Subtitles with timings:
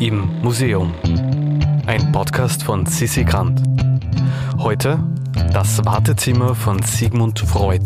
[0.00, 0.92] Im Museum.
[1.86, 3.62] Ein Podcast von Sissi Grant.
[4.58, 4.98] Heute
[5.52, 7.84] das Wartezimmer von Sigmund Freud.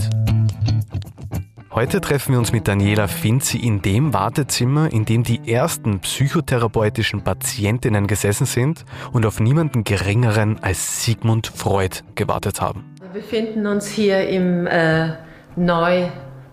[1.71, 7.23] Heute treffen wir uns mit Daniela Finzi in dem Wartezimmer, in dem die ersten psychotherapeutischen
[7.23, 12.85] Patientinnen gesessen sind und auf niemanden geringeren als Sigmund Freud gewartet haben.
[13.01, 15.11] Wir befinden uns hier im äh,
[15.57, 16.09] neu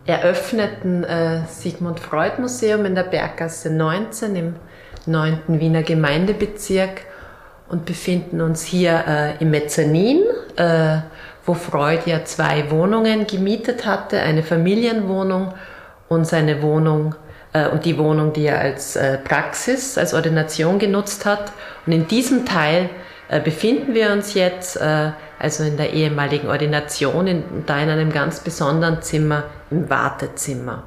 [0.06, 4.56] eröffneten äh, Sigmund Freud Museum in der Berggasse 19 im
[5.08, 5.40] 9.
[5.48, 7.02] Wiener Gemeindebezirk
[7.70, 10.22] und befinden uns hier äh, im Mezzanin,
[10.56, 10.98] äh,
[11.46, 15.54] wo Freud ja zwei Wohnungen gemietet hatte, eine Familienwohnung
[16.08, 17.16] und seine Wohnung
[17.54, 21.52] äh, und die Wohnung, die er als äh, Praxis, als Ordination genutzt hat.
[21.86, 22.90] Und in diesem Teil
[23.30, 28.12] äh, befinden wir uns jetzt, äh, also in der ehemaligen Ordination, in, da in einem
[28.12, 30.84] ganz besonderen Zimmer, im Wartezimmer.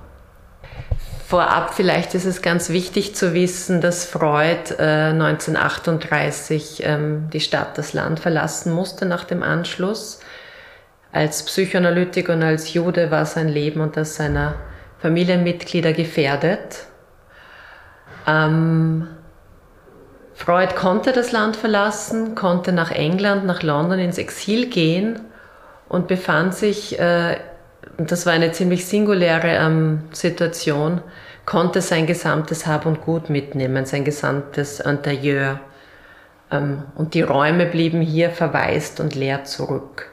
[1.28, 7.76] Vorab vielleicht ist es ganz wichtig zu wissen, dass Freud äh, 1938 ähm, die Stadt,
[7.76, 10.20] das Land verlassen musste nach dem Anschluss.
[11.12, 14.54] Als Psychoanalytiker und als Jude war sein Leben und das seiner
[15.02, 16.86] Familienmitglieder gefährdet.
[18.26, 19.06] Ähm,
[20.32, 25.20] Freud konnte das Land verlassen, konnte nach England, nach London ins Exil gehen
[25.90, 27.36] und befand sich, äh,
[27.96, 31.00] das war eine ziemlich singuläre ähm, Situation,
[31.46, 35.60] konnte sein gesamtes Hab und Gut mitnehmen, sein gesamtes Interieur.
[36.50, 40.10] Ähm, und die Räume blieben hier verwaist und leer zurück.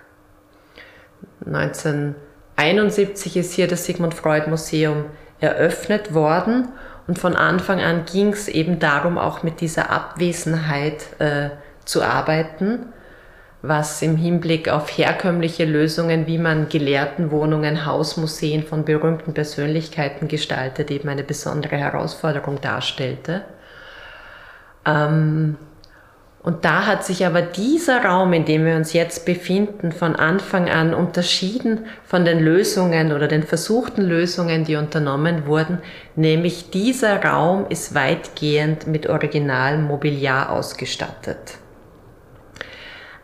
[1.46, 5.06] 1971 ist hier das Sigmund Freud Museum
[5.40, 6.70] eröffnet worden
[7.08, 11.50] und von Anfang an ging es eben darum, auch mit dieser Abwesenheit äh,
[11.84, 12.88] zu arbeiten,
[13.68, 21.10] was im Hinblick auf herkömmliche Lösungen, wie man Gelehrtenwohnungen, Hausmuseen von berühmten Persönlichkeiten gestaltet, eben
[21.10, 23.44] eine besondere Herausforderung darstellte.
[24.86, 25.58] Ähm,
[26.46, 30.70] und da hat sich aber dieser Raum, in dem wir uns jetzt befinden, von Anfang
[30.70, 35.80] an unterschieden von den Lösungen oder den versuchten Lösungen, die unternommen wurden.
[36.16, 41.58] Nämlich dieser Raum ist weitgehend mit originalem Mobiliar ausgestattet.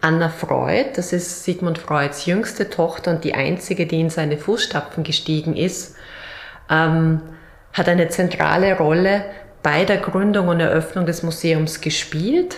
[0.01, 5.03] Anna Freud, das ist Sigmund Freuds jüngste Tochter und die einzige, die in seine Fußstapfen
[5.03, 5.95] gestiegen ist,
[6.69, 7.22] ähm,
[7.72, 9.25] hat eine zentrale Rolle
[9.61, 12.56] bei der Gründung und Eröffnung des Museums gespielt.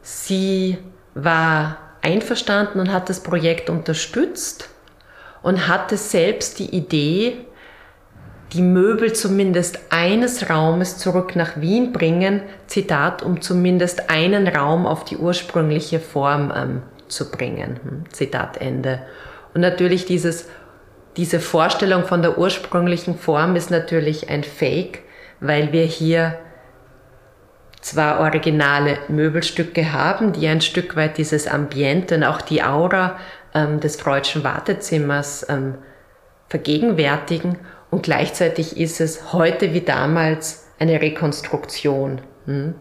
[0.00, 0.78] Sie
[1.14, 4.70] war einverstanden und hat das Projekt unterstützt
[5.42, 7.44] und hatte selbst die Idee,
[8.54, 15.04] die Möbel zumindest eines Raumes zurück nach Wien bringen, Zitat, um zumindest einen Raum auf
[15.04, 17.80] die ursprüngliche Form ähm, zu bringen.
[17.82, 19.00] Hm, Zitat Ende.
[19.54, 20.48] Und natürlich dieses,
[21.16, 25.00] diese Vorstellung von der ursprünglichen Form ist natürlich ein Fake,
[25.40, 26.38] weil wir hier
[27.80, 33.18] zwar originale Möbelstücke haben, die ein Stück weit dieses Ambiente und auch die Aura
[33.52, 35.74] ähm, des freudschen Wartezimmers ähm,
[36.48, 37.58] vergegenwärtigen
[37.94, 42.22] und gleichzeitig ist es heute wie damals eine Rekonstruktion.
[42.44, 42.74] Hm?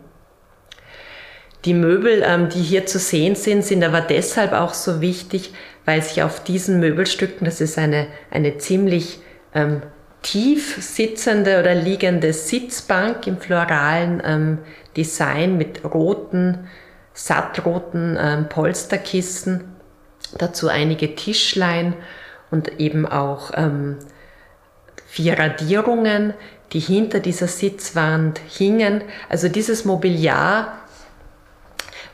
[1.66, 5.54] Die Möbel, ähm, die hier zu sehen sind, sind aber deshalb auch so wichtig,
[5.86, 9.20] weil sich auf diesen Möbelstücken, das ist eine, eine ziemlich
[9.54, 9.84] ähm,
[10.24, 14.58] tief sitzende oder liegende Sitzbank im floralen ähm,
[14.98, 16.68] Design mit roten,
[17.14, 19.76] sattroten ähm, Polsterkissen,
[20.40, 21.94] dazu einige Tischlein
[22.50, 24.00] und eben auch ähm,
[25.14, 26.34] vier Radierungen,
[26.72, 29.04] die hinter dieser Sitzwand hingen.
[29.30, 30.80] Also dieses Mobiliar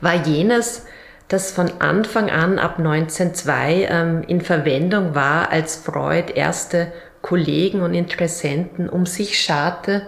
[0.02, 0.86] war jenes,
[1.30, 7.94] das von Anfang an ab 1902 ähm, in Verwendung war, als Freud erste Kollegen und
[7.94, 10.02] Interessenten um sich scharte,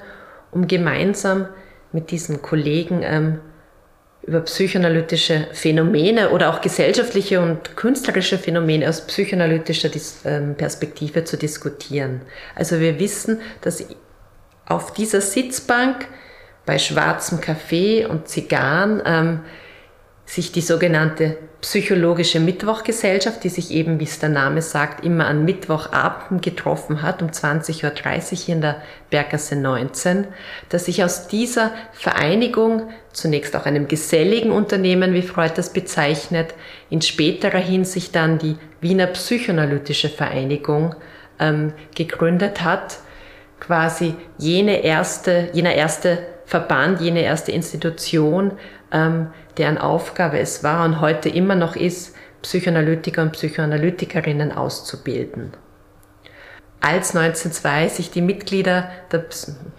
[0.52, 1.48] um gemeinsam
[1.94, 3.40] mit diesen Kollegen ähm,
[4.24, 9.90] über psychoanalytische Phänomene oder auch gesellschaftliche und künstlerische Phänomene aus psychoanalytischer
[10.26, 12.22] ähm, Perspektive zu diskutieren.
[12.56, 13.84] Also wir wissen, dass
[14.68, 16.08] auf dieser Sitzbank
[16.66, 19.40] bei schwarzem Kaffee und Zigarren ähm,
[20.32, 25.44] sich die sogenannte psychologische Mittwochgesellschaft, die sich eben, wie es der Name sagt, immer an
[25.44, 30.28] Mittwochabend getroffen hat, um 20.30 Uhr hier in der Berggasse 19,
[30.70, 36.54] dass sich aus dieser Vereinigung, zunächst auch einem geselligen Unternehmen, wie Freud das bezeichnet,
[36.90, 40.96] in späterer Hinsicht dann die Wiener Psychoanalytische Vereinigung
[41.40, 43.00] ähm, gegründet hat,
[43.60, 48.54] quasi jene erste, jener erste Verband, jene erste Institution,
[48.92, 49.28] ähm,
[49.58, 55.54] deren Aufgabe es war und heute immer noch ist, Psychoanalytiker und Psychoanalytikerinnen auszubilden.
[56.84, 59.26] als 1902 sich die Mitglieder der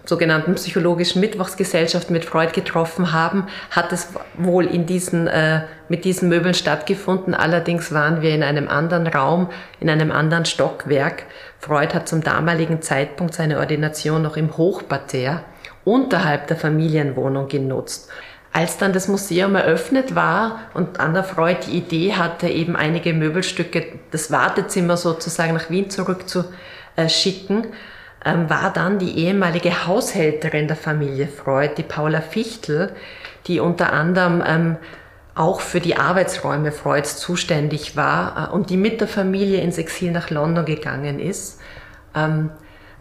[0.05, 4.07] sogenannten psychologischen Mittwochsgesellschaft mit Freud getroffen haben, hat es
[4.37, 7.33] wohl in diesen, äh, mit diesen Möbeln stattgefunden.
[7.33, 9.49] Allerdings waren wir in einem anderen Raum,
[9.81, 11.25] in einem anderen Stockwerk.
[11.59, 15.41] Freud hat zum damaligen Zeitpunkt seine Ordination noch im Hochparterre
[15.83, 18.09] unterhalb der Familienwohnung genutzt.
[18.55, 23.99] Als dann das Museum eröffnet war und Anna Freud die Idee hatte, eben einige Möbelstücke,
[24.11, 27.65] das Wartezimmer sozusagen nach Wien zurückzuschicken,
[28.23, 32.93] ähm, war dann die ehemalige Haushälterin der Familie Freud, die Paula Fichtel,
[33.47, 34.77] die unter anderem ähm,
[35.33, 40.11] auch für die Arbeitsräume Freuds zuständig war äh, und die mit der Familie ins Exil
[40.11, 41.59] nach London gegangen ist,
[42.15, 42.51] ähm,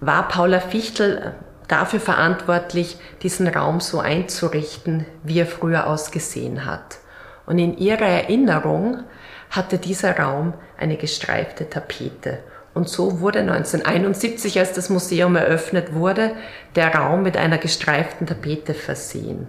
[0.00, 1.34] war Paula Fichtel
[1.72, 6.98] dafür verantwortlich, diesen Raum so einzurichten, wie er früher ausgesehen hat.
[7.46, 9.02] Und in ihrer Erinnerung
[9.50, 12.38] hatte dieser Raum eine gestreifte Tapete.
[12.74, 16.32] Und so wurde 1971, als das Museum eröffnet wurde,
[16.74, 19.48] der Raum mit einer gestreiften Tapete versehen.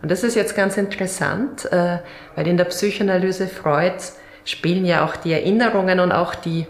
[0.00, 1.98] Und das ist jetzt ganz interessant, äh,
[2.36, 6.66] weil in der Psychoanalyse Freuds spielen ja auch die Erinnerungen und auch die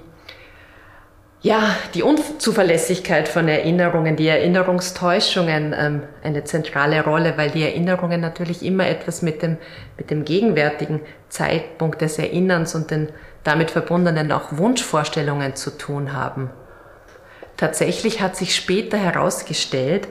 [1.41, 8.65] ja, die Unzuverlässigkeit von Erinnerungen, die Erinnerungstäuschungen ähm, eine zentrale Rolle, weil die Erinnerungen natürlich
[8.65, 9.57] immer etwas mit dem,
[9.97, 13.11] mit dem gegenwärtigen Zeitpunkt des Erinnerns und den
[13.45, 16.51] damit verbundenen auch Wunschvorstellungen zu tun haben.
[17.57, 20.09] Tatsächlich hat sich später herausgestellt,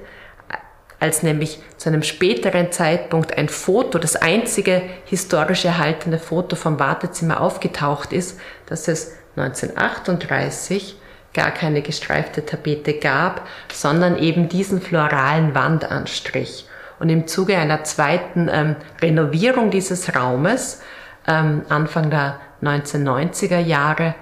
[1.00, 7.42] als nämlich zu einem späteren Zeitpunkt ein Foto, das einzige historisch erhaltene Foto vom Wartezimmer
[7.42, 10.98] aufgetaucht ist, dass es 1938
[11.38, 16.66] gar keine gestreifte Tapete gab, sondern eben diesen floralen Wandanstrich.
[17.00, 20.82] Und im Zuge einer zweiten ähm, Renovierung dieses Raumes,
[21.28, 24.16] ähm, Anfang der 1990er Jahre,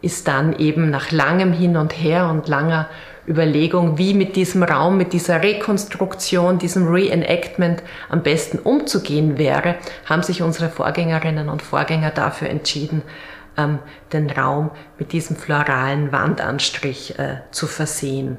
[0.00, 2.88] ist dann eben nach langem Hin und Her und langer
[3.28, 9.76] Überlegung, wie mit diesem Raum, mit dieser Rekonstruktion, diesem Reenactment am besten umzugehen wäre,
[10.06, 13.02] haben sich unsere Vorgängerinnen und Vorgänger dafür entschieden,
[13.56, 13.78] ähm,
[14.12, 18.38] den Raum mit diesem floralen Wandanstrich äh, zu versehen.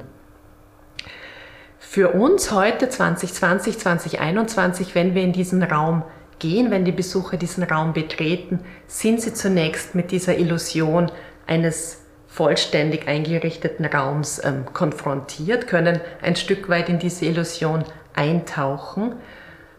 [1.78, 6.02] Für uns heute 2020, 2021, wenn wir in diesen Raum
[6.40, 11.10] gehen, wenn die Besucher diesen Raum betreten, sind sie zunächst mit dieser Illusion
[11.46, 17.84] eines vollständig eingerichteten Raums ähm, konfrontiert, können ein Stück weit in diese Illusion
[18.14, 19.14] eintauchen.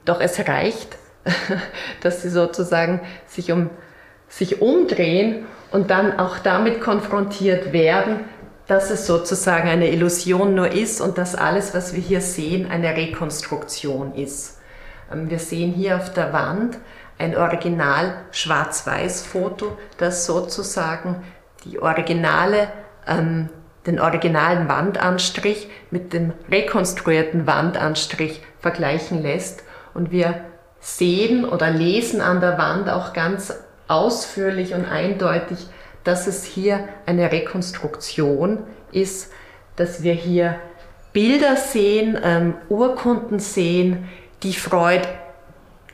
[0.05, 0.97] Doch es reicht,
[2.01, 3.69] dass sie sozusagen sich um
[4.27, 8.21] sich umdrehen und dann auch damit konfrontiert werden,
[8.67, 12.95] dass es sozusagen eine Illusion nur ist und dass alles, was wir hier sehen, eine
[12.95, 14.59] Rekonstruktion ist.
[15.11, 16.77] Ähm, wir sehen hier auf der Wand
[17.17, 21.23] ein Original Schwarz-Weiß-Foto, das sozusagen
[21.63, 22.69] die originale,
[23.07, 23.49] ähm,
[23.85, 29.63] den originalen Wandanstrich mit dem rekonstruierten Wandanstrich vergleichen lässt.
[29.93, 30.41] Und wir
[30.79, 33.53] sehen oder lesen an der Wand auch ganz
[33.87, 35.59] ausführlich und eindeutig,
[36.03, 38.59] dass es hier eine Rekonstruktion
[38.91, 39.31] ist,
[39.75, 40.55] dass wir hier
[41.13, 44.09] Bilder sehen, ähm, Urkunden sehen,
[44.43, 45.07] die Freud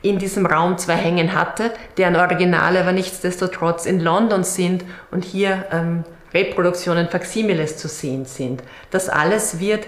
[0.02, 5.64] in diesem Raum zwar hängen hatte, deren Originale aber nichtsdestotrotz in London sind und hier
[5.70, 6.04] ähm,
[6.34, 8.62] Reproduktionen, Faximiles zu sehen sind.
[8.90, 9.86] Das alles wird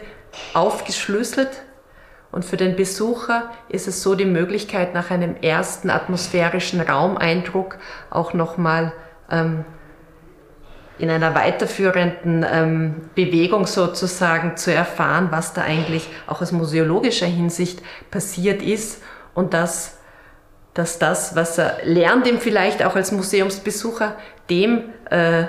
[0.52, 1.50] aufgeschlüsselt
[2.34, 7.78] und für den Besucher ist es so die Möglichkeit, nach einem ersten atmosphärischen Raumeindruck
[8.10, 8.92] auch nochmal
[9.30, 9.64] ähm,
[10.98, 17.80] in einer weiterführenden ähm, Bewegung sozusagen zu erfahren, was da eigentlich auch aus museologischer Hinsicht
[18.10, 19.00] passiert ist.
[19.34, 19.98] Und dass,
[20.74, 24.16] dass das, was er lernt, ihm vielleicht auch als Museumsbesucher,
[24.50, 25.44] dem äh,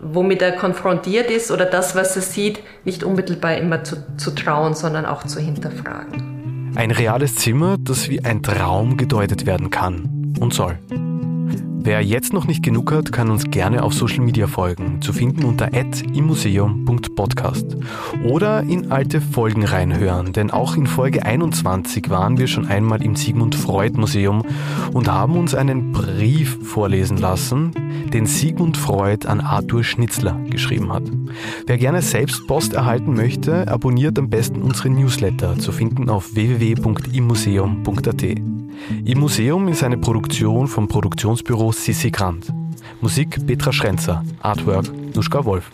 [0.00, 4.74] womit er konfrontiert ist oder das, was er sieht, nicht unmittelbar immer zu, zu trauen,
[4.74, 6.72] sondern auch zu hinterfragen.
[6.74, 10.78] Ein reales Zimmer, das wie ein Traum gedeutet werden kann und soll.
[11.86, 15.44] Wer jetzt noch nicht genug hat, kann uns gerne auf Social Media folgen, zu finden
[15.44, 17.76] unter immuseum.podcast
[18.24, 23.14] oder in alte Folgen reinhören, denn auch in Folge 21 waren wir schon einmal im
[23.14, 24.42] Sigmund Freud Museum
[24.94, 27.70] und haben uns einen Brief vorlesen lassen,
[28.12, 31.04] den Sigmund Freud an Arthur Schnitzler geschrieben hat.
[31.68, 38.55] Wer gerne selbst Post erhalten möchte, abonniert am besten unsere Newsletter, zu finden auf www.immuseum.at.
[39.04, 42.52] Im Museum ist eine Produktion vom Produktionsbüro Sissi Grant.
[43.00, 45.70] Musik Petra Schrenzer, Artwork Nuschka Wolf.